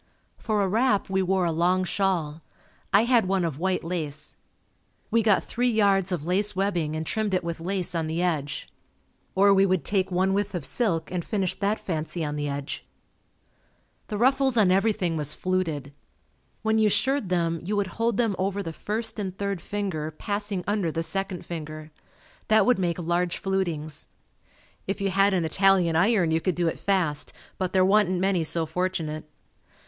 For 0.39 0.63
a 0.63 0.67
wrap 0.67 1.11
we 1.11 1.21
wore 1.21 1.45
a 1.45 1.51
long 1.51 1.83
shawl. 1.83 2.41
I 2.91 3.03
had 3.03 3.27
one 3.27 3.45
of 3.45 3.59
white 3.59 3.83
lace. 3.83 4.35
We 5.11 5.21
got 5.21 5.43
three 5.43 5.69
yards 5.69 6.11
of 6.11 6.25
lace 6.25 6.55
webbing 6.55 6.95
and 6.95 7.05
trimmed 7.05 7.35
it 7.35 7.43
with 7.43 7.59
lace 7.59 7.93
on 7.93 8.07
the 8.07 8.19
edge. 8.19 8.67
Or 9.35 9.53
we 9.53 9.63
would 9.63 9.85
take 9.85 10.09
one 10.09 10.33
width 10.33 10.55
of 10.55 10.65
silk 10.65 11.11
and 11.11 11.23
finish 11.23 11.53
that 11.59 11.77
fancy 11.79 12.25
on 12.25 12.35
the 12.35 12.49
edge. 12.49 12.83
The 14.07 14.17
ruffles 14.17 14.57
on 14.57 14.71
everything 14.71 15.17
was 15.17 15.35
fluted. 15.35 15.93
When 16.63 16.79
you 16.79 16.89
shirred 16.89 17.29
them 17.29 17.61
you 17.63 17.75
would 17.75 18.01
hold 18.01 18.17
them 18.17 18.35
over 18.39 18.63
the 18.63 18.73
first 18.73 19.19
and 19.19 19.37
third 19.37 19.61
finger 19.61 20.09
passing 20.09 20.63
under 20.65 20.91
the 20.91 21.03
second 21.03 21.45
finger. 21.45 21.91
That 22.47 22.65
would 22.65 22.79
make 22.79 22.97
large 22.97 23.37
flutings. 23.37 24.07
If 24.87 24.99
you 24.99 25.11
had 25.11 25.35
an 25.35 25.45
Italian 25.45 25.95
iron 25.95 26.31
you 26.31 26.41
could 26.41 26.55
do 26.55 26.67
it 26.67 26.79
fast, 26.79 27.33
but 27.59 27.71
there 27.71 27.85
wa'n't 27.85 28.19
many 28.19 28.43
so 28.43 28.65
fortunate. 28.65 29.29